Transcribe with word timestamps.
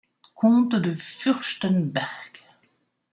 Comte 0.33 0.81
de 0.81 0.95
Fürstenberg. 0.95 2.39